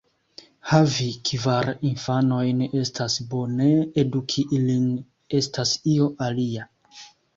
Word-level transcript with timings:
Havi 0.69 1.09
kvar 1.31 1.67
infanojn 1.89 2.63
estas 2.81 3.19
bone; 3.35 3.69
eduki 4.05 4.47
ilin 4.61 4.89
estas 5.41 5.75
io 5.97 6.09
alia. 6.31 6.67